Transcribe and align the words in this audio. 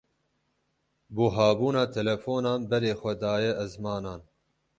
Buhabûna 1.15 1.83
telefonan 1.95 2.59
berê 2.69 2.93
xwe 2.99 3.13
daye 3.21 3.51
ezmanan. 3.63 4.21